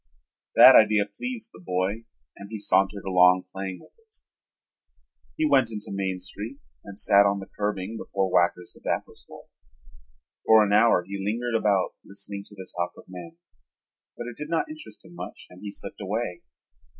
[0.55, 2.05] That idea pleased the boy
[2.35, 4.15] and he sauntered along playing with it.
[5.37, 9.45] He went into Main Street and sat on the curbing before Wacker's tobacco store.
[10.47, 13.37] For an hour he lingered about listening to the talk of men,
[14.17, 16.41] but it did not interest him much and he slipped away.